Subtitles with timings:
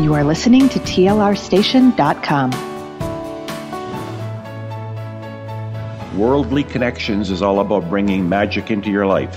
[0.00, 2.50] You are listening to TLRstation.com.
[6.16, 9.36] Worldly Connektions is all about bringing magic into your life.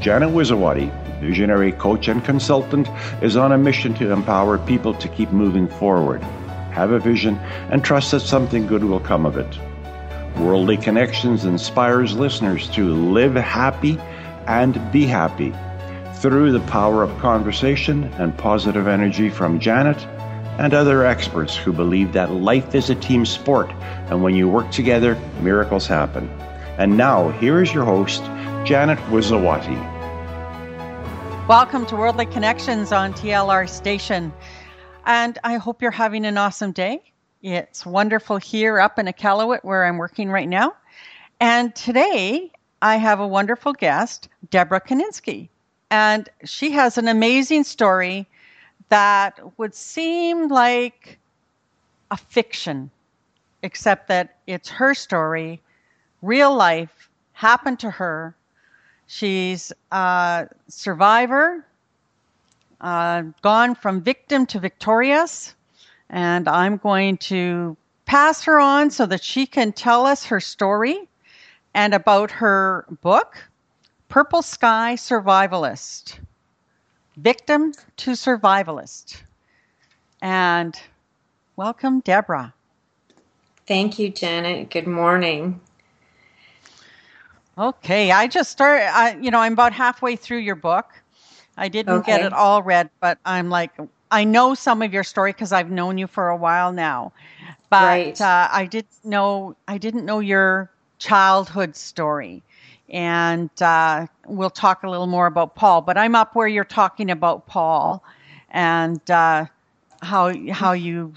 [0.00, 2.88] Janet Wizawati, visionary coach and consultant,
[3.22, 6.20] is on a mission to empower people to keep moving forward,
[6.72, 7.36] have a vision,
[7.70, 9.56] and trust that something good will come of it.
[10.36, 14.00] Worldly Connektions inspires listeners to live happy
[14.48, 15.54] and be happy
[16.28, 19.96] through the power of conversation and positive energy from Janet
[20.58, 23.70] and other experts who believe that life is a team sport,
[24.10, 26.28] and when you work together, miracles happen.
[26.78, 28.24] And now, here is your host,
[28.66, 29.78] Janet Wizawati.
[31.46, 34.32] Welcome to Worldly Connektions on TLR Station.
[35.04, 37.02] And I hope you're having an awesome day.
[37.40, 40.74] It's wonderful here up in Iqaluit where I'm working right now.
[41.38, 42.50] And today
[42.82, 45.50] I have a wonderful guest, Deborah Kinisky.
[45.90, 48.26] And she has an amazing story
[48.88, 51.18] that would seem like
[52.10, 52.90] a fiction,
[53.62, 55.60] except that it's her story,
[56.22, 58.34] real life, happened to her.
[59.06, 61.64] She's a survivor,
[62.80, 65.54] uh, gone from victim to victorious.
[66.10, 71.08] And I'm going to pass her on so that she can tell us her story
[71.74, 73.36] and about her book,
[74.08, 76.18] Purple Sky Survivalist
[77.16, 79.22] Victim to Survivalist.
[80.22, 80.80] And
[81.56, 82.54] welcome, Deborah.
[83.66, 84.70] Thank you, Janet.
[84.70, 85.60] Good morning.
[87.58, 90.86] Okay, I just started, I, you know, I'm about halfway through your book.
[91.56, 92.18] I didn't okay.
[92.18, 93.72] get it all read, but I'm like,
[94.10, 97.12] I know some of your story because I've known you for a while now.
[97.70, 98.20] But right.
[98.20, 102.42] uh, I didn't know, I didn't know your childhood story
[102.88, 105.80] and uh, we'll talk a little more about Paul.
[105.82, 108.02] But I'm up where you're talking about Paul
[108.50, 109.46] and uh,
[110.02, 111.12] how how you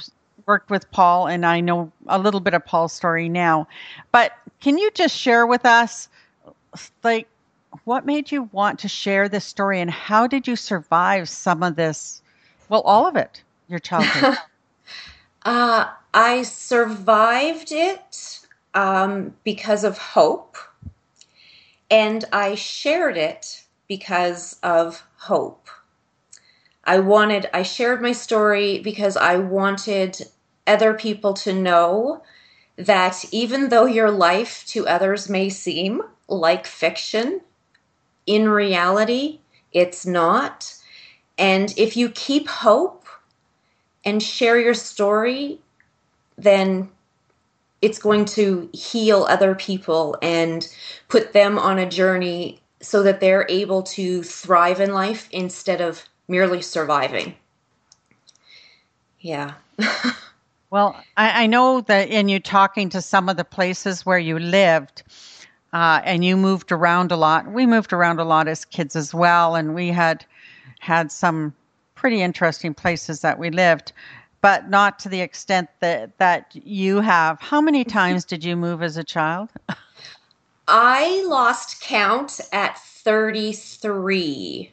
[0.46, 3.68] worked with Paul, and I know a little bit of Paul's story now.
[4.12, 6.10] But can you just share with us,
[7.04, 7.28] like,
[7.84, 11.76] what made you want to share this story, and how did you survive some of
[11.76, 12.22] this?
[12.68, 14.38] Well, all of it, your childhood.
[15.44, 18.40] uh, I survived it
[18.74, 20.58] um, because of hope
[21.90, 25.68] and I shared it because of hope.
[26.84, 30.28] I wanted, I shared my story because I wanted
[30.66, 32.24] other people to know
[32.78, 37.42] that even though your life to others may seem like fiction,
[38.26, 39.40] in reality,
[39.72, 40.76] it's not.
[41.38, 43.06] And if you keep hope
[44.06, 45.60] and share your story,
[46.38, 46.90] then
[47.82, 50.74] it's going to heal other people and
[51.08, 56.08] put them on a journey so that they're able to thrive in life instead of
[56.28, 57.34] merely surviving.
[59.22, 59.54] Yeah.
[60.70, 64.40] well, I, I, know that in you talking to some of the places where you
[64.40, 65.04] lived,
[65.74, 67.52] uh, and you moved around a lot.
[67.52, 70.26] We moved around a lot as kids as well, and we had
[70.80, 71.54] had some
[71.96, 73.92] pretty interesting places that we lived
[74.42, 77.40] but not to the extent that that you have.
[77.42, 77.98] How many mm-hmm.
[77.98, 79.50] times did you move as a child?
[80.68, 84.72] I lost count at 33.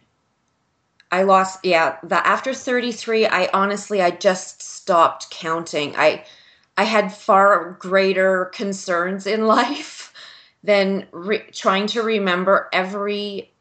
[1.11, 5.95] I lost yeah, the after 33 I honestly I just stopped counting.
[5.97, 6.25] I
[6.77, 10.13] I had far greater concerns in life
[10.63, 13.53] than re- trying to remember every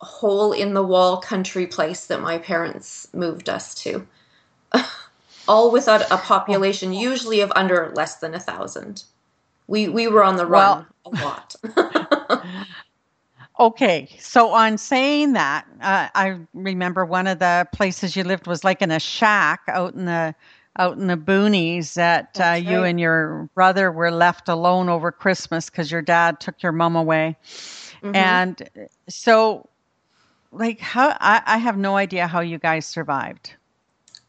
[0.00, 4.06] hole in the wall country place that my parents moved us to.
[5.50, 9.02] all without a population usually of under less than a thousand.
[9.66, 11.56] We we were on the run well, a lot.
[13.58, 18.62] okay, so on saying that, uh, I remember one of the places you lived was
[18.62, 20.36] like in a shack out in the
[20.78, 22.64] out in the boonies that uh, right.
[22.64, 26.94] you and your brother were left alone over Christmas because your dad took your mom
[26.94, 27.36] away.
[28.04, 28.14] Mm-hmm.
[28.14, 29.68] And so,
[30.52, 33.56] like, how I, I have no idea how you guys survived.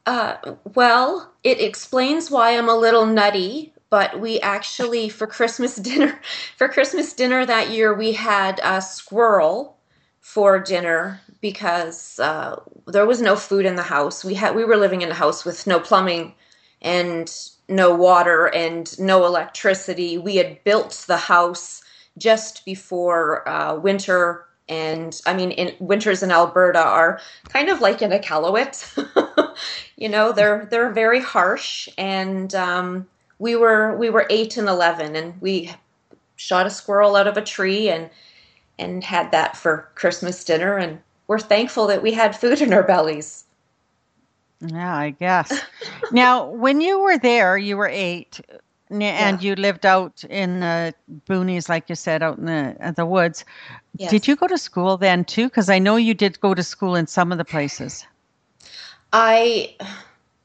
[0.06, 3.74] Uh, well, it explains why I'm a little nutty.
[3.90, 6.20] But we actually, for Christmas dinner,
[6.58, 9.78] for Christmas dinner that year, we had a squirrel
[10.22, 14.24] for dinner because uh, there was no food in the house.
[14.24, 16.34] We had we were living in a house with no plumbing
[16.82, 17.32] and
[17.68, 20.18] no water and no electricity.
[20.18, 21.84] We had built the house
[22.18, 27.20] just before uh, winter and I mean, in, winters in Alberta are
[27.50, 29.51] kind of like in a Iqaluit.
[29.98, 33.08] you know, they're they're very harsh, and um,
[33.40, 35.72] we were we were eight and eleven, and we
[36.36, 38.10] shot a squirrel out of a tree and
[38.80, 42.84] and had that for Christmas dinner, and we're thankful that we had food in our
[42.84, 43.46] bellies.
[44.60, 45.52] Yeah, I guess.
[46.12, 48.42] now, when you were there, you were eight,
[48.90, 49.40] and yeah.
[49.40, 50.94] you lived out in the
[51.28, 53.46] boonies, like you said, out in the the woods.
[53.98, 54.12] Yes.
[54.12, 55.46] Did you go to school then too?
[55.46, 58.06] Because I know you did go to school in some of the places.
[59.14, 59.76] I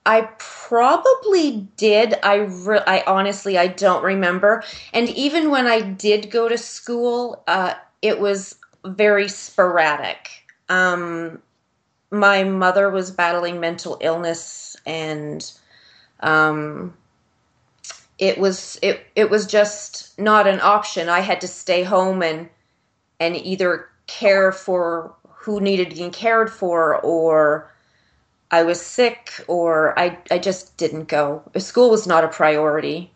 [0.05, 2.15] I probably did.
[2.23, 4.63] I re- I honestly I don't remember.
[4.93, 10.31] And even when I did go to school, uh, it was very sporadic.
[10.69, 11.41] Um,
[12.11, 15.51] my mother was battling mental illness, and
[16.21, 16.97] um,
[18.19, 21.09] it was it it was just not an option.
[21.09, 22.49] I had to stay home and
[23.21, 27.71] and either care for who needed being cared for or
[28.51, 31.43] I was sick or I, I just didn't go.
[31.59, 33.11] School was not a priority.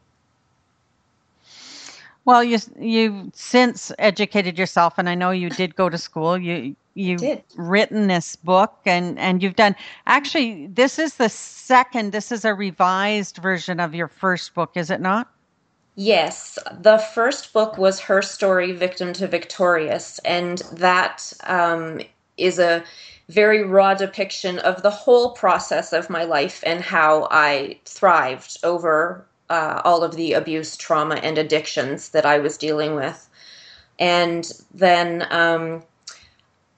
[2.25, 6.37] Well, you you since educated yourself, and I know you did go to school.
[6.37, 9.75] You you've written this book, and and you've done.
[10.06, 12.12] Actually, this is the second.
[12.12, 15.29] This is a revised version of your first book, is it not?
[15.97, 22.00] Yes, the first book was her story, "Victim to Victorious," and that um,
[22.37, 22.85] is a
[23.31, 29.25] very raw depiction of the whole process of my life and how I thrived over
[29.49, 33.29] uh, all of the abuse, trauma, and addictions that I was dealing with.
[33.99, 35.82] And then um,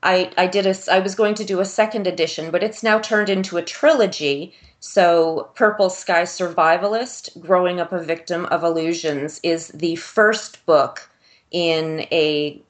[0.03, 2.99] I, I did a, I was going to do a second edition, but it's now
[2.99, 4.55] turned into a trilogy.
[4.81, 11.09] So, Purple Sky Survivalist, Growing Up a Victim of Illusions, is the first book
[11.51, 12.61] in a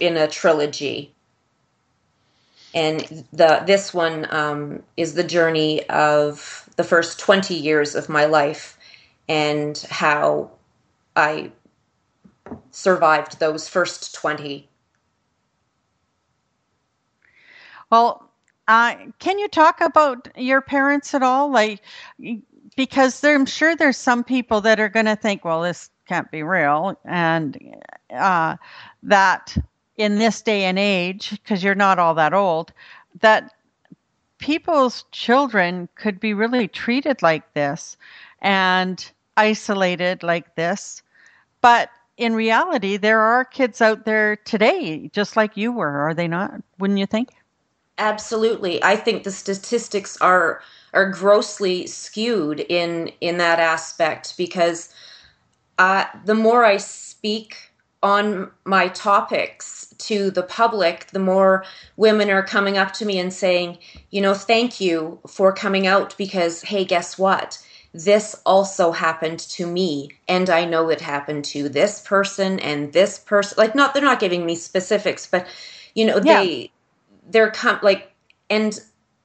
[0.00, 1.13] in a trilogy
[2.74, 8.24] and the this one um, is the journey of the first 20 years of my
[8.24, 8.76] life
[9.28, 10.50] and how
[11.16, 11.52] I
[12.72, 14.68] survived those first 20.
[17.90, 18.28] Well,
[18.66, 21.50] uh, can you talk about your parents at all?
[21.50, 21.80] Like,
[22.76, 26.42] because I'm sure there's some people that are going to think, well, this can't be
[26.42, 27.76] real, and
[28.14, 28.56] uh,
[29.04, 29.56] that
[29.96, 32.72] in this day and age, because you're not all that old,
[33.20, 33.52] that
[34.38, 37.96] people's children could be really treated like this
[38.40, 41.02] and isolated like this.
[41.60, 46.28] But in reality, there are kids out there today, just like you were, are they
[46.28, 46.62] not?
[46.78, 47.30] Wouldn't you think?
[47.98, 48.82] Absolutely.
[48.82, 50.60] I think the statistics are
[50.92, 54.92] are grossly skewed in in that aspect because
[55.78, 57.56] uh, the more I speak
[58.04, 61.64] on my topics to the public, the more
[61.96, 63.78] women are coming up to me and saying,
[64.10, 67.58] you know, thank you for coming out because, hey, guess what?
[67.94, 73.18] This also happened to me, and I know it happened to this person and this
[73.18, 73.54] person.
[73.56, 75.46] Like, not they're not giving me specifics, but
[75.94, 76.42] you know, yeah.
[76.42, 76.72] they
[77.30, 78.12] they're com- like,
[78.50, 78.78] and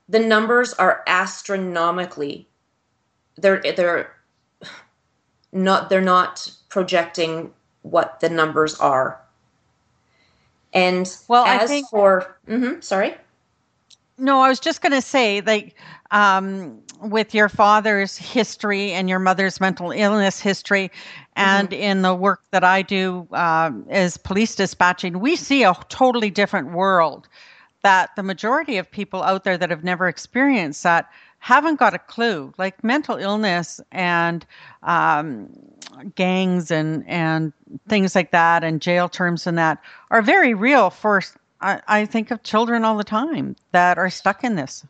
[0.08, 2.48] the numbers are astronomically.
[3.38, 4.16] They're they're
[5.52, 9.20] not they're not projecting what the numbers are.
[10.74, 13.16] And well, as I think, for, mm-hmm, sorry.
[14.18, 15.76] No, I was just going to say, like,
[16.12, 20.92] um, with your father's history and your mother's mental illness history,
[21.36, 21.82] and mm-hmm.
[21.82, 26.72] in the work that I do uh, as police dispatching, we see a totally different
[26.72, 27.28] world
[27.82, 31.10] that the majority of people out there that have never experienced that
[31.40, 32.54] haven't got a clue.
[32.58, 34.46] Like mental illness and
[34.84, 35.50] um,
[36.16, 37.52] gangs and and
[37.88, 41.22] things like that, and jail terms and that are very real for.
[41.62, 44.86] I, I think of children all the time that are stuck in this.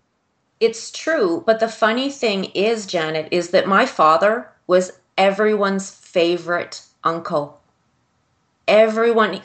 [0.60, 6.82] It's true, but the funny thing is, Janet, is that my father was everyone's favorite
[7.04, 7.62] uncle.
[8.68, 9.42] Everyone,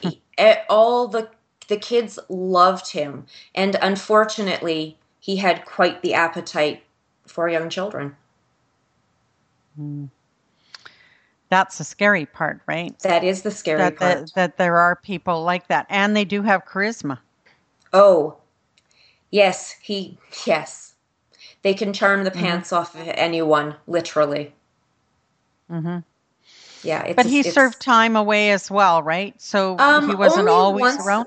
[0.68, 1.28] all the
[1.68, 6.82] the kids loved him, and unfortunately, he had quite the appetite
[7.26, 8.16] for young children.
[9.78, 10.10] Mm.
[11.48, 12.98] That's the scary part, right?
[13.00, 14.18] That is the scary that, part.
[14.18, 17.18] That, that there are people like that, and they do have charisma.
[17.92, 18.38] Oh,
[19.30, 20.94] yes, he, yes.
[21.62, 22.40] They can charm the mm-hmm.
[22.40, 24.52] pants off of anyone, literally.
[25.70, 25.98] Mm-hmm.
[26.82, 29.40] Yeah, but he served time away as well, right?
[29.40, 31.26] So um, he wasn't always once, around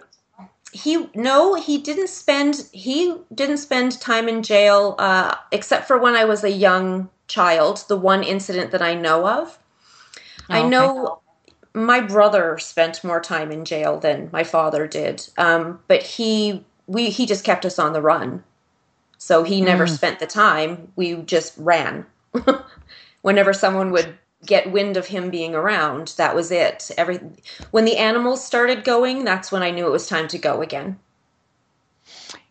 [0.78, 6.16] he no he didn't spend he didn't spend time in jail uh, except for when
[6.16, 9.60] i was a young child the one incident that i know of.
[10.50, 11.20] Oh, i know
[11.74, 17.10] my brother spent more time in jail than my father did um, but he we
[17.10, 18.44] he just kept us on the run.
[19.20, 19.90] So he never mm.
[19.90, 22.06] spent the time we just ran.
[23.22, 26.92] Whenever someone would get wind of him being around, that was it.
[26.98, 27.20] Every
[27.72, 31.00] when the animals started going, that's when I knew it was time to go again.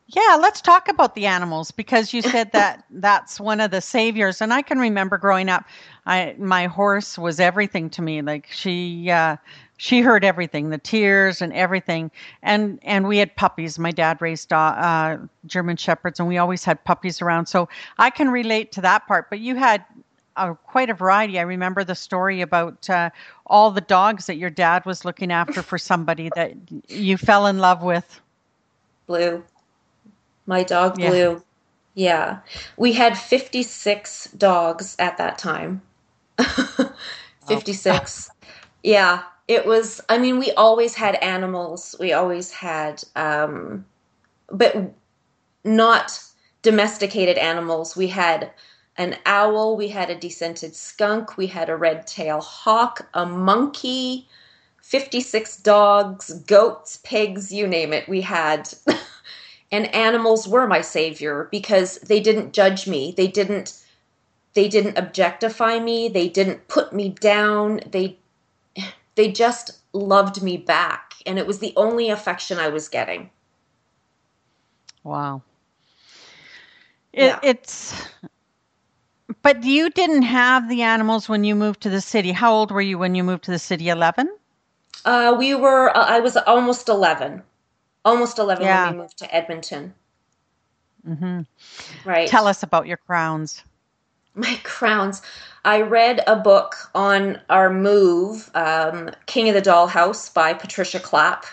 [0.08, 4.40] Yeah, let's talk about the animals because you said that that's one of the saviors,
[4.40, 5.64] and I can remember growing up.
[6.06, 8.22] I my horse was everything to me.
[8.22, 9.36] Like she uh,
[9.78, 12.10] she heard everything, the tears and everything,
[12.42, 13.78] and and we had puppies.
[13.78, 17.46] My dad raised uh, German shepherds, and we always had puppies around.
[17.46, 19.28] So I can relate to that part.
[19.28, 19.84] But you had
[20.36, 21.38] uh, quite a variety.
[21.38, 23.10] I remember the story about uh,
[23.46, 26.52] all the dogs that your dad was looking after for somebody that
[26.88, 28.20] you fell in love with.
[29.06, 29.42] Blue.
[30.46, 31.10] My dog yeah.
[31.10, 31.42] Blue.
[31.94, 32.40] Yeah.
[32.76, 35.82] We had 56 dogs at that time.
[37.48, 38.30] 56.
[38.30, 38.46] Oh.
[38.82, 39.22] yeah.
[39.48, 41.94] It was, I mean, we always had animals.
[42.00, 43.86] We always had, um,
[44.50, 44.92] but
[45.64, 46.20] not
[46.62, 47.96] domesticated animals.
[47.96, 48.50] We had
[48.98, 54.28] an owl, we had a descented skunk, we had a red tail hawk, a monkey,
[54.82, 58.08] 56 dogs, goats, pigs, you name it.
[58.08, 58.72] We had
[59.72, 63.12] and animals were my savior because they didn't judge me.
[63.16, 63.82] They didn't
[64.54, 66.08] they didn't objectify me.
[66.08, 67.80] They didn't put me down.
[67.90, 68.18] They
[69.16, 73.30] they just loved me back and it was the only affection I was getting.
[75.02, 75.42] Wow.
[77.12, 77.40] It, yeah.
[77.42, 77.94] It's
[79.42, 82.32] but you didn't have the animals when you moved to the city.
[82.32, 83.88] How old were you when you moved to the city?
[83.88, 84.28] 11?
[85.04, 87.42] Uh, we were, uh, I was almost 11.
[88.04, 88.86] Almost 11 yeah.
[88.86, 89.94] when we moved to Edmonton.
[91.08, 91.40] Mm-hmm.
[92.08, 92.28] Right.
[92.28, 93.62] Tell us about your crowns.
[94.34, 95.22] My crowns.
[95.64, 101.46] I read a book on our move, um, King of the Dollhouse by Patricia Clapp.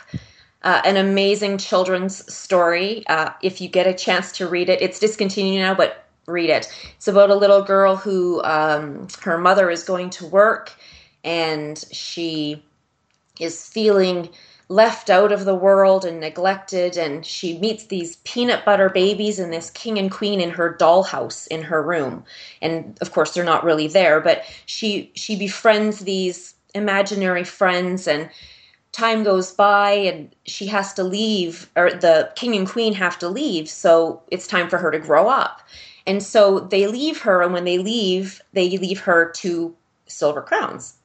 [0.63, 3.05] Uh, an amazing children's story.
[3.07, 6.71] Uh, if you get a chance to read it, it's discontinued now, but read it.
[6.95, 10.73] It's about a little girl who um, her mother is going to work
[11.23, 12.63] and she
[13.39, 14.29] is feeling
[14.69, 19.51] left out of the world and neglected and she meets these peanut butter babies and
[19.51, 22.23] this king and queen in her dollhouse in her room.
[22.61, 28.29] And of course they're not really there but she she befriends these imaginary friends and
[28.93, 33.27] time goes by and she has to leave or the king and queen have to
[33.27, 33.67] leave.
[33.67, 35.61] So it's time for her to grow up
[36.05, 39.75] and so they leave her, and when they leave, they leave her two
[40.07, 40.95] silver crowns.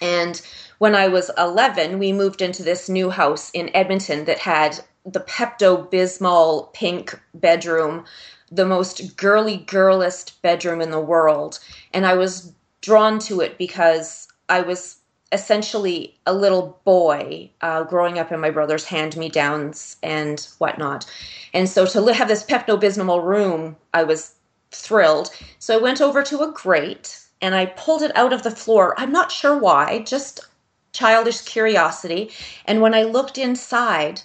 [0.00, 0.40] And
[0.78, 5.20] when I was 11, we moved into this new house in Edmonton that had the
[5.20, 8.04] Pepto Bismol pink bedroom,
[8.50, 11.60] the most girly girlest bedroom in the world.
[11.94, 14.98] And I was drawn to it because I was
[15.32, 21.06] essentially a little boy uh, growing up in my brother's hand me downs and whatnot.
[21.52, 24.34] And so to have this Pepto Bismol room, I was
[24.70, 25.30] thrilled.
[25.58, 28.94] So I went over to a grate and I pulled it out of the floor.
[28.98, 30.40] I'm not sure why, just
[30.92, 32.30] childish curiosity.
[32.64, 34.22] And when I looked inside,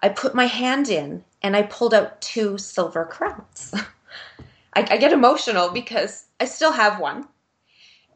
[0.00, 3.74] I put my hand in and I pulled out two silver crowns.
[4.74, 7.28] I, I, get emotional because I still have one.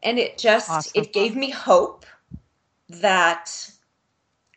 [0.06, 0.92] And it just awesome.
[0.94, 2.06] it gave me hope
[2.88, 3.50] that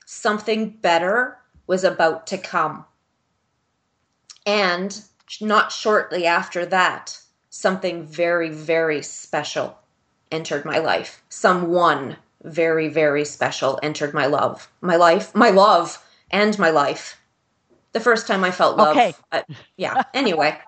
[0.05, 2.85] something better was about to come.
[4.45, 5.01] And
[5.41, 9.75] not shortly after that, something very, very special
[10.31, 11.23] entered my life.
[11.29, 15.97] Someone very, very special entered my love, my life, my love,
[16.29, 17.19] and my life.
[17.93, 18.95] The first time I felt love.
[18.95, 19.15] Okay.
[19.31, 19.41] Uh,
[19.77, 20.03] yeah.
[20.13, 20.59] Anyway.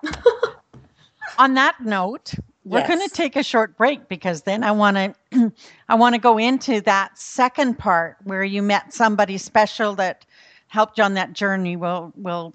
[1.38, 2.88] On that note, we're yes.
[2.88, 4.96] going to take a short break because then I want
[5.32, 5.52] to
[5.88, 10.24] I want to go into that second part where you met somebody special that
[10.68, 11.76] helped you on that journey.
[11.76, 12.54] We'll we'll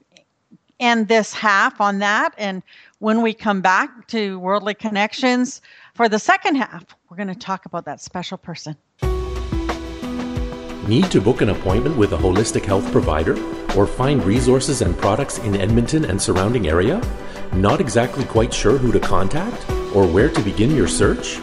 [0.79, 2.61] end this half on that and
[2.99, 5.61] when we come back to Worldly Connektions
[5.93, 8.75] for the second half, we're going to talk about that special person.
[10.87, 13.35] Need to book an appointment with a holistic health provider
[13.75, 17.01] or find resources and products in Edmonton and surrounding area?
[17.53, 21.39] Not exactly quite sure who to contact or where to begin your search?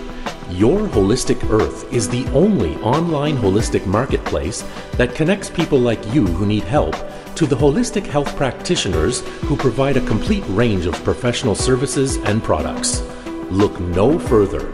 [0.48, 6.46] Your Holistic Earth is the only online holistic marketplace that connects people like you who
[6.46, 6.94] need help
[7.34, 13.02] to the holistic health practitioners who provide a complete range of professional services and products.
[13.50, 14.72] Look no further.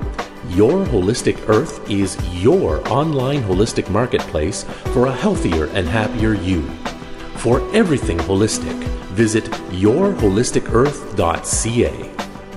[0.51, 6.69] Your Holistic Earth is your online holistic marketplace for a healthier and happier you.
[7.37, 8.77] For everything holistic,
[9.15, 12.10] visit yourholisticearth.ca.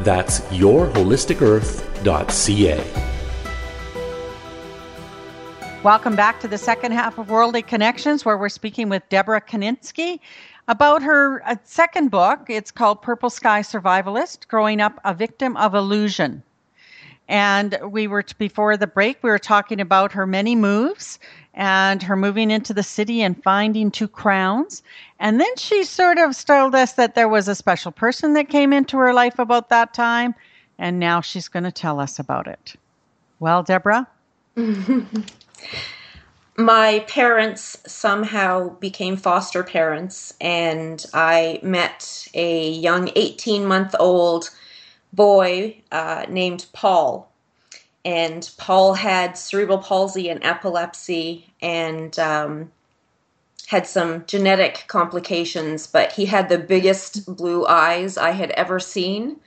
[0.03, 2.83] That's yourholisticearth.ca.
[5.83, 10.19] Welcome back to the second half of Worldly Connektions, where we're speaking with Deborah Kinisky
[10.67, 12.49] about her uh, second book.
[12.49, 16.43] It's called Purple Sky Survivalist Growing Up a Victim of Illusion.
[17.27, 21.19] And we were, before the break, we were talking about her many moves
[21.53, 24.81] and her moving into the city and finding two crowns.
[25.19, 28.73] And then she sort of told us that there was a special person that came
[28.73, 30.33] into her life about that time,
[30.77, 32.75] and now she's going to tell us about it.
[33.39, 34.07] Well, Deborah?
[36.55, 44.51] My parents somehow became foster parents, and I met a young 18 month old
[45.13, 47.32] boy uh, named Paul
[48.05, 52.71] and Paul had cerebral palsy and epilepsy and um,
[53.67, 59.37] had some genetic complications, but he had the biggest blue eyes I had ever seen.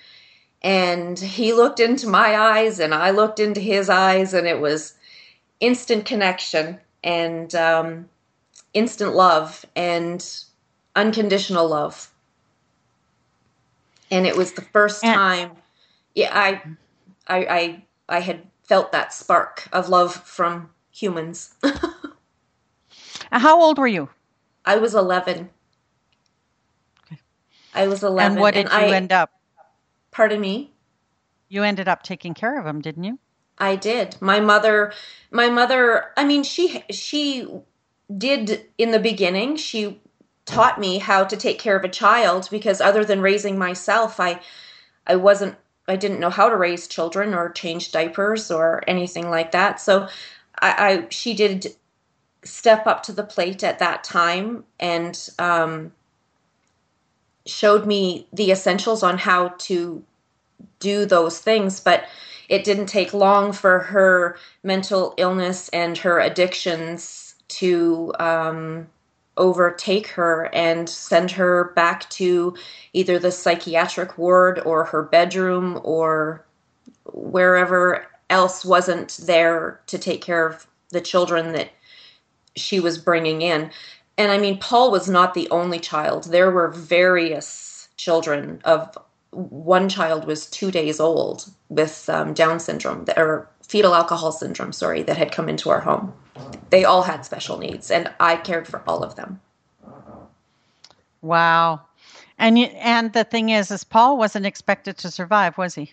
[0.62, 4.94] And he looked into my eyes, and I looked into his eyes, and it was
[5.60, 8.08] instant connection and um,
[8.74, 10.26] instant love and
[10.96, 12.10] unconditional love.
[14.10, 15.52] And it was the first time,
[16.14, 16.62] yeah, I,
[17.28, 21.54] I, I I had felt that spark of love from humans.
[23.32, 24.08] Uh, how old were you?
[24.64, 25.50] I was 11.
[27.04, 27.20] Okay.
[27.74, 28.32] I was 11.
[28.32, 29.30] And what did and you I, end up?
[30.10, 30.70] Pardon me?
[31.48, 33.18] You ended up taking care of him, didn't you?
[33.58, 34.16] I did.
[34.20, 34.92] My mother,
[35.30, 37.48] my mother, I mean, she, she
[38.16, 40.00] did in the beginning, she
[40.44, 44.40] taught me how to take care of a child because other than raising myself, I,
[45.06, 45.56] I wasn't
[45.88, 49.80] I didn't know how to raise children or change diapers or anything like that.
[49.80, 50.08] So
[50.60, 51.76] I, I she did
[52.42, 55.92] step up to the plate at that time and um,
[57.44, 60.02] showed me the essentials on how to
[60.80, 61.80] do those things.
[61.80, 62.04] But
[62.48, 68.88] it didn't take long for her mental illness and her addictions to um,
[69.36, 72.54] overtake her and send her back to
[72.92, 76.44] either the psychiatric ward or her bedroom or
[77.12, 81.70] wherever else wasn't there to take care of the children that
[82.56, 83.70] she was bringing in.
[84.18, 86.24] And I mean, Paul was not the only child.
[86.24, 88.96] There were various children of
[89.30, 95.02] one child was two days old with um, Down syndrome or fetal alcohol syndrome, sorry,
[95.02, 96.12] that had come into our home.
[96.70, 99.40] They all had special needs, and I cared for all of them.
[101.22, 101.82] Wow.
[102.38, 105.92] And and the thing is, is Paul wasn't expected to survive, was he?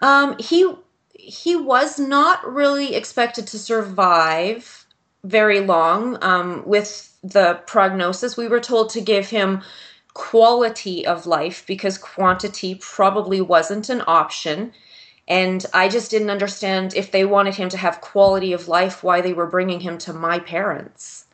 [0.00, 0.74] Um, he
[1.12, 4.86] he was not really expected to survive
[5.24, 6.22] very long.
[6.22, 9.62] Um, with the prognosis, we were told to give him
[10.14, 14.72] quality of life because quantity probably wasn't an option.
[15.28, 19.20] And I just didn't understand if they wanted him to have quality of life, why
[19.20, 21.26] they were bringing him to my parents.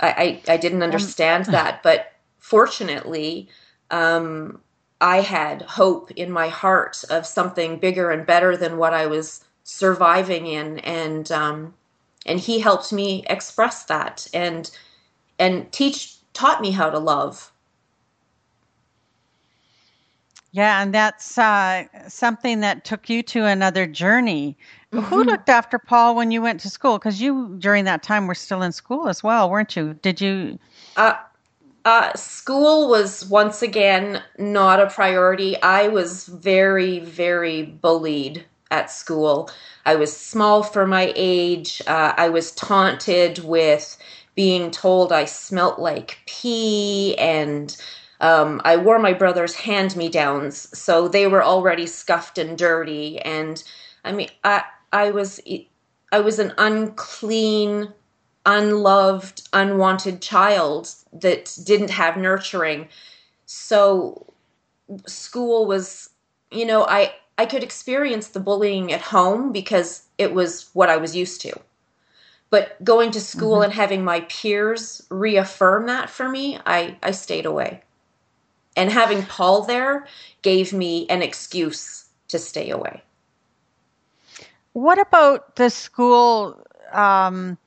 [0.00, 1.82] I, I, I, didn't um, understand that.
[1.82, 3.48] But fortunately,
[3.90, 4.60] um,
[5.00, 9.42] I had hope in my heart of something bigger and better than what I was
[9.64, 10.80] surviving in.
[10.80, 11.74] And, um,
[12.26, 14.70] and he helped me express that and,
[15.38, 17.52] and teach, taught me how to love
[20.52, 24.56] yeah, and that's uh, something that took you to another journey.
[24.92, 25.04] Mm-hmm.
[25.06, 26.98] Who looked after Paul when you went to school?
[26.98, 29.94] Because you, during that time, were still in school as well, weren't you?
[30.00, 30.58] Did you?
[30.96, 31.14] Uh,
[31.84, 35.60] uh, school was once again not a priority.
[35.62, 39.50] I was very, very bullied at school.
[39.84, 41.82] I was small for my age.
[41.86, 43.96] Uh, I was taunted with
[44.34, 47.76] being told I smelt like pee and
[48.20, 53.18] um, I wore my brother's hand me downs, so they were already scuffed and dirty.
[53.20, 53.62] And
[54.04, 55.40] I mean, I I was
[56.10, 57.92] I was an unclean,
[58.44, 62.88] unloved, unwanted child that didn't have nurturing.
[63.46, 64.26] So
[65.06, 66.10] school was,
[66.50, 70.96] you know, I I could experience the bullying at home because it was what I
[70.96, 71.52] was used to.
[72.50, 73.64] But going to school mm-hmm.
[73.64, 77.82] and having my peers reaffirm that for me, I, I stayed away.
[78.78, 80.06] And having Paul there
[80.42, 83.02] gave me an excuse to stay away.
[84.72, 86.64] What about the school?
[86.92, 87.58] Um,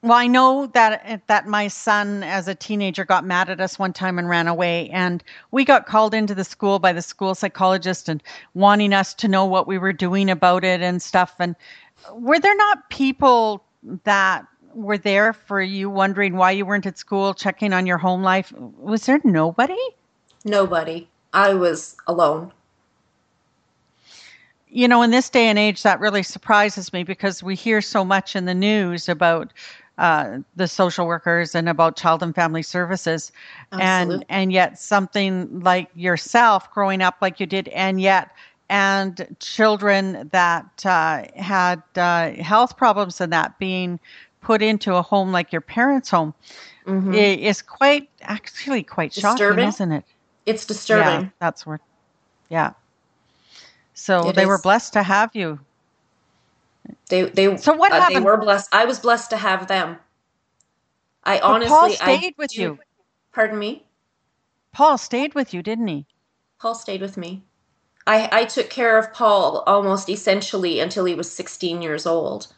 [0.00, 3.92] well, I know that that my son, as a teenager, got mad at us one
[3.92, 8.08] time and ran away, and we got called into the school by the school psychologist
[8.08, 8.22] and
[8.54, 11.34] wanting us to know what we were doing about it and stuff.
[11.38, 11.56] And
[12.12, 13.62] were there not people
[14.04, 18.22] that were there for you, wondering why you weren't at school, checking on your home
[18.22, 18.50] life?
[18.56, 19.76] Was there nobody?
[20.44, 21.08] Nobody.
[21.32, 22.52] I was alone.
[24.70, 28.04] You know, in this day and age, that really surprises me because we hear so
[28.04, 29.52] much in the news about
[29.96, 33.32] uh, the social workers and about child and family services,
[33.72, 34.14] Absolutely.
[34.14, 38.30] and and yet something like yourself growing up like you did, and yet
[38.70, 43.98] and children that uh, had uh, health problems and that being
[44.40, 46.34] put into a home like your parents' home
[46.86, 47.14] mm-hmm.
[47.14, 49.36] is quite actually quite disturbing.
[49.36, 50.04] shocking, isn't it?
[50.48, 51.20] It's disturbing.
[51.20, 51.80] Yeah, that's where.
[52.48, 52.72] Yeah.
[53.94, 54.48] So it they is.
[54.48, 55.60] were blessed to have you.
[57.10, 58.16] They they so what uh, happened?
[58.16, 58.68] They were blessed.
[58.72, 59.98] I was blessed to have them.
[61.24, 62.78] I but honestly Paul stayed I with do, you.
[63.32, 63.84] Pardon me.
[64.72, 66.06] Paul stayed with you, didn't he?
[66.60, 67.44] Paul stayed with me.
[68.06, 72.48] I, I took care of Paul almost essentially until he was 16 years old.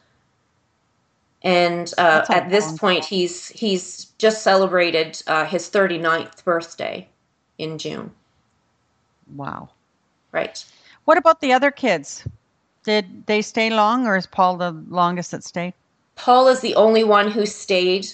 [1.43, 7.09] And uh, at this point, he's he's just celebrated uh, his 39th birthday
[7.61, 8.11] in June.
[9.35, 9.69] Wow.
[10.31, 10.63] Right.
[11.05, 12.25] What about the other kids?
[12.83, 15.73] Did they stay long, or is Paul the longest that stayed?
[16.15, 18.07] Paul is the only one who stayed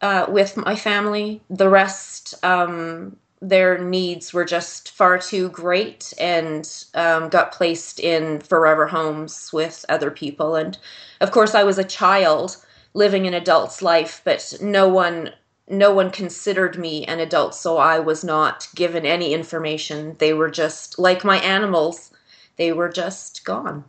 [0.00, 1.40] uh, with my family.
[1.48, 8.40] The rest um, their needs were just far too great and um, got placed in
[8.40, 10.56] forever homes with other people.
[10.56, 10.76] And
[11.20, 12.56] of course, I was a child
[12.92, 15.32] living an adult's life, but no one
[15.70, 20.16] no one considered me an adult, so I was not given any information.
[20.18, 22.10] They were just like my animals;
[22.56, 23.84] they were just gone.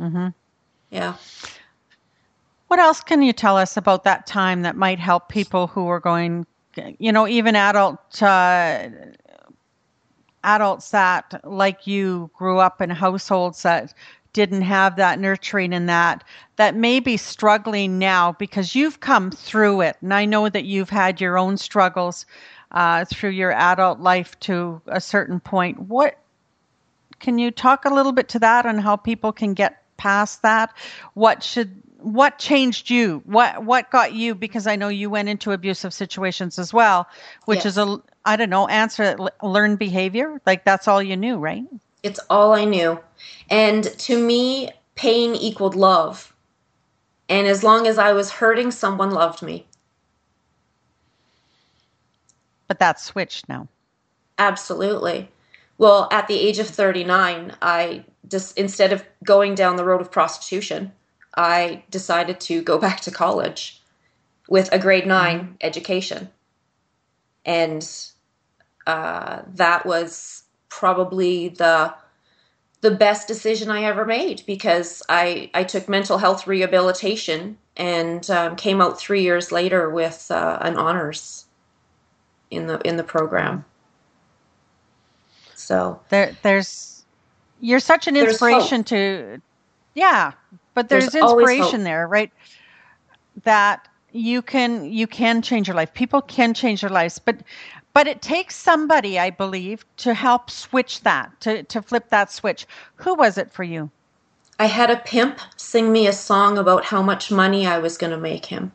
[0.00, 0.28] Mm-hmm.
[0.90, 1.14] Yeah.
[2.68, 6.00] What else can you tell us about that time that might help people who are
[6.00, 6.46] going
[6.98, 8.88] you know, even adult uh,
[10.44, 13.94] adults that, like you, grew up in households that
[14.32, 16.24] didn't have that nurturing and that
[16.56, 20.90] that may be struggling now because you've come through it, and I know that you've
[20.90, 22.26] had your own struggles
[22.72, 25.78] uh, through your adult life to a certain point.
[25.80, 26.18] What
[27.20, 30.74] can you talk a little bit to that on how people can get past that?
[31.14, 33.22] What should what changed you?
[33.24, 34.34] What what got you?
[34.34, 37.08] Because I know you went into abusive situations as well,
[37.44, 37.66] which yes.
[37.66, 40.40] is a I don't know answer learned behavior.
[40.46, 41.64] Like that's all you knew, right?
[42.08, 42.98] It's all I knew,
[43.50, 46.34] and to me, pain equaled love.
[47.28, 49.66] And as long as I was hurting, someone loved me.
[52.66, 53.68] But that switched now.
[54.38, 55.30] Absolutely.
[55.76, 60.10] Well, at the age of 39, I just instead of going down the road of
[60.10, 60.92] prostitution,
[61.36, 63.82] I decided to go back to college
[64.48, 65.52] with a grade 9 mm-hmm.
[65.60, 66.30] education.
[67.44, 67.86] And
[68.86, 71.94] uh, that was probably the
[72.80, 78.56] the best decision I ever made because I I took mental health rehabilitation and um,
[78.56, 81.46] came out three years later with uh, an honors
[82.50, 83.64] in the in the program.
[85.54, 87.04] So there there's
[87.60, 89.40] you're such an inspiration to
[89.94, 90.32] yeah
[90.74, 92.30] but there's, there's inspiration there right?
[93.42, 95.92] That you can you can change your life.
[95.94, 97.36] People can change their lives but
[97.98, 102.64] but it takes somebody i believe to help switch that to to flip that switch
[102.94, 103.90] who was it for you
[104.60, 108.12] i had a pimp sing me a song about how much money i was going
[108.12, 108.70] to make him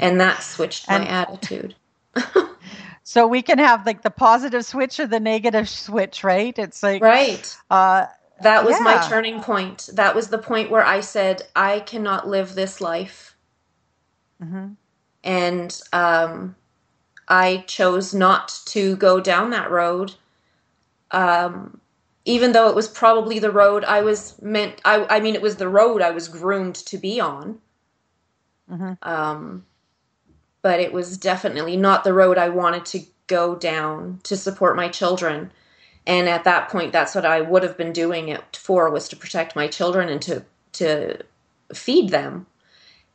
[0.00, 1.74] and that switched my attitude
[3.02, 7.02] so we can have like the positive switch or the negative switch right it's like
[7.02, 8.06] right uh
[8.40, 8.84] that was yeah.
[8.84, 9.88] my turning point.
[9.94, 13.36] That was the point where I said, I cannot live this life.
[14.40, 14.74] Mm-hmm.
[15.24, 16.54] And um,
[17.28, 20.14] I chose not to go down that road.
[21.10, 21.80] Um,
[22.24, 25.56] even though it was probably the road I was meant, I, I mean, it was
[25.56, 27.58] the road I was groomed to be on.
[28.70, 28.92] Mm-hmm.
[29.02, 29.64] Um,
[30.60, 34.88] but it was definitely not the road I wanted to go down to support my
[34.88, 35.50] children
[36.08, 39.14] and at that point that's what i would have been doing it for was to
[39.14, 41.16] protect my children and to to
[41.72, 42.46] feed them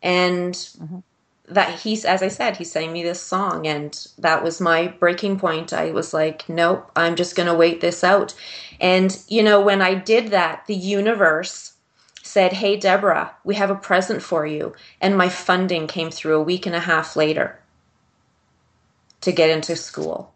[0.02, 1.00] and mm-hmm.
[1.48, 5.38] That he's as i said he sang me this song and that was my breaking
[5.38, 5.74] point.
[5.74, 8.34] I was like nope i'm just going to wait this out.
[8.80, 11.74] And you know when i did that the universe
[12.22, 14.74] said hey deborah we have a present for you.
[15.02, 17.60] And my funding came through a week and a half later
[19.22, 20.34] to get into school.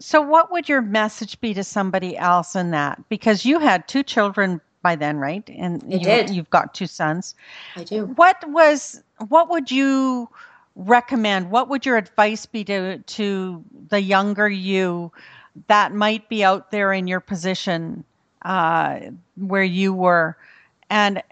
[0.00, 3.06] So, what would your message be to somebody else in that?
[3.08, 5.48] Because you had two children by then, right?
[5.56, 6.30] And you, did.
[6.30, 7.34] You've got two sons.
[7.76, 8.06] I do.
[8.06, 9.02] What was?
[9.28, 10.28] What would you
[10.76, 11.50] recommend?
[11.50, 15.12] What would your advice be to to the younger you
[15.66, 18.04] that might be out there in your position
[18.42, 19.00] uh,
[19.36, 20.36] where you were?
[20.90, 21.22] And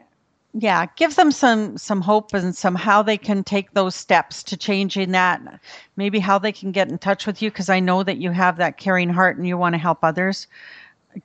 [0.59, 4.57] yeah give them some some hope and some how they can take those steps to
[4.57, 5.61] changing that
[5.97, 8.57] maybe how they can get in touch with you because i know that you have
[8.57, 10.47] that caring heart and you want to help others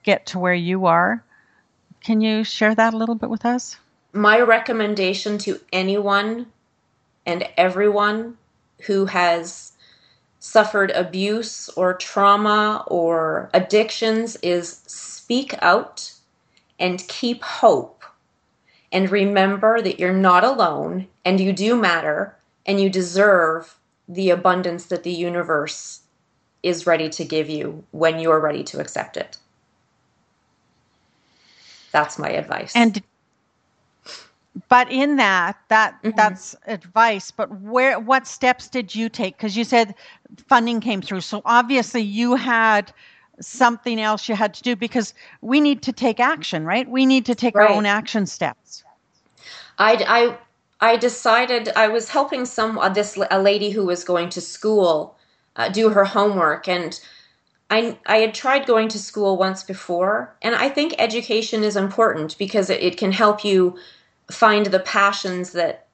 [0.04, 1.24] get to where you are
[2.04, 3.78] can you share that a little bit with us
[4.14, 6.48] my recommendation to anyone
[7.26, 8.38] and everyone
[8.88, 9.74] who has
[10.40, 16.14] suffered abuse or trauma or addictions is speak out
[16.80, 18.04] and keep hope
[18.92, 22.36] and remember that you're not alone and you do matter
[22.66, 26.02] and you deserve the abundance that the universe
[26.64, 29.38] is ready to give you when you're ready to accept it.
[31.91, 32.75] That's my advice.
[32.75, 33.01] And
[34.67, 36.15] but in that that mm-hmm.
[36.15, 39.95] that's advice but where what steps did you take because you said
[40.47, 42.91] funding came through so obviously you had
[43.39, 47.25] something else you had to do because we need to take action right we need
[47.25, 47.69] to take right.
[47.69, 48.84] our own action steps
[49.80, 49.93] i
[50.82, 54.41] i i decided i was helping some uh, this a lady who was going to
[54.41, 55.15] school
[55.56, 56.99] uh, do her homework and
[57.72, 62.38] I, I had tried going to school once before, and I think education is important
[62.38, 63.78] because it, it can help you
[64.30, 65.88] find the passions that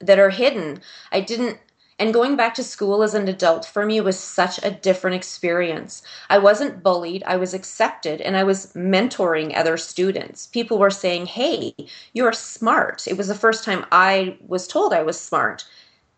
[0.00, 0.80] that are hidden.
[1.10, 1.58] I didn't
[1.98, 6.02] and going back to school as an adult for me was such a different experience.
[6.30, 10.46] I wasn't bullied, I was accepted, and I was mentoring other students.
[10.46, 11.74] People were saying, Hey,
[12.12, 13.08] you're smart.
[13.08, 15.66] It was the first time I was told I was smart.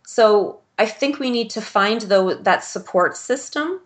[0.04, 3.80] So I think we need to find though that support system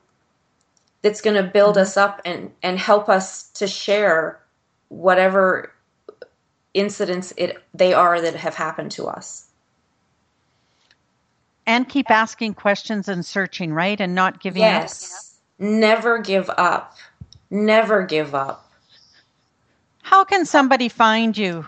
[1.04, 1.82] that's going to build mm-hmm.
[1.82, 4.40] us up and, and help us to share
[4.88, 5.70] whatever
[6.72, 9.46] incidents it they are that have happened to us
[11.66, 14.68] and keep asking questions and searching right and not giving up.
[14.68, 15.64] yes up.
[15.64, 16.96] never give up
[17.50, 18.72] never give up
[20.02, 21.64] how can somebody find you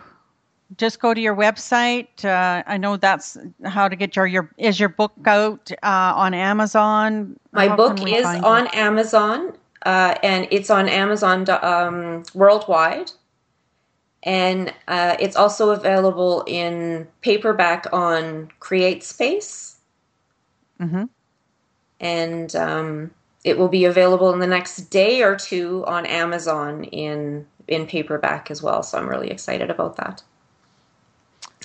[0.76, 4.80] just go to your website uh, i know that's how to get your your is
[4.80, 9.52] your book out uh, on amazon my how book is on amazon
[9.84, 13.10] uh, and it's on amazon um, worldwide
[14.26, 19.76] and uh, it's also available in paperback on CreateSpace.
[20.80, 21.04] Mm-hmm.
[22.00, 23.12] And um,
[23.44, 28.50] it will be available in the next day or two on Amazon in in paperback
[28.50, 28.82] as well.
[28.82, 30.22] So I'm really excited about that.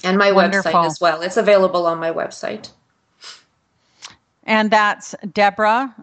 [0.03, 0.71] And my Wonderful.
[0.71, 1.21] website as well.
[1.21, 2.69] It's available on my website.
[4.43, 5.93] And that's Deborah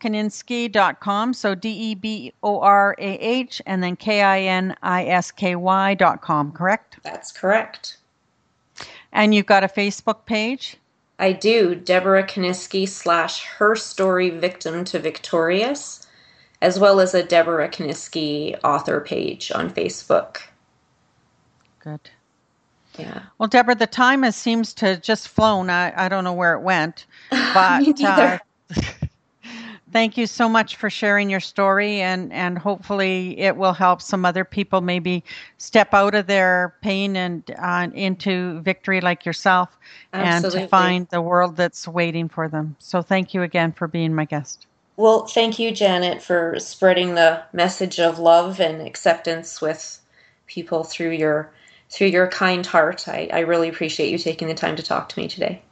[0.00, 1.34] Kinisky.com.
[1.34, 5.30] So D E B O R A H and then K I N I S
[5.30, 6.98] K Y.com, correct?
[7.02, 7.98] That's correct.
[9.12, 10.76] And you've got a Facebook page?
[11.18, 11.74] I do.
[11.74, 16.06] Deborah Kinisky slash her story victim to victorious,
[16.60, 20.42] as well as a Deborah Kinisky author page on Facebook.
[21.80, 22.10] Good.
[22.98, 23.22] Yeah.
[23.38, 25.70] Well, Deborah, the time has seems to just flown.
[25.70, 28.38] I, I don't know where it went, but uh,
[29.92, 34.24] thank you so much for sharing your story and and hopefully it will help some
[34.24, 35.22] other people maybe
[35.58, 39.78] step out of their pain and uh, into victory like yourself
[40.12, 40.60] Absolutely.
[40.60, 44.14] and to find the world that's waiting for them so thank you again for being
[44.14, 50.00] my guest well thank you janet for spreading the message of love and acceptance with
[50.46, 51.50] people through your
[51.90, 55.18] through your kind heart I, I really appreciate you taking the time to talk to
[55.20, 55.62] me today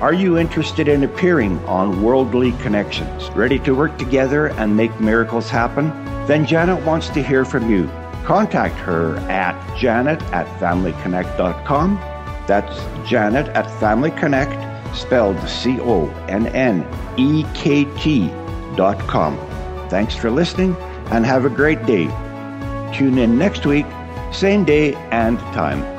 [0.00, 3.28] are you interested in appearing on Worldly Connektions?
[3.30, 5.88] Ready to work together and make miracles happen?
[6.28, 7.90] Then Janet wants to hear from you.
[8.24, 11.96] Contact her at janet at familyconnekt.com.
[12.46, 18.28] That's janet at familyconnekt, spelled C O N N E K T
[18.76, 19.36] dot com.
[19.88, 20.76] Thanks for listening
[21.10, 22.06] and have a great day.
[22.94, 23.86] Tune in next week,
[24.32, 25.97] same day and time.